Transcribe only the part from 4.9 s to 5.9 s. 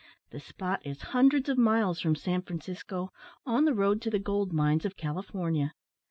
California.